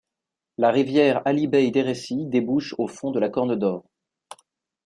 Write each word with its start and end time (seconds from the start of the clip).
La 0.57 0.71
rivière 0.71 1.21
Alibey 1.25 1.69
Deresi 1.69 2.25
débouche 2.25 2.73
au 2.79 2.87
fond 2.87 3.11
de 3.11 3.19
la 3.19 3.29
corne 3.29 3.55
d'Or. 3.55 3.85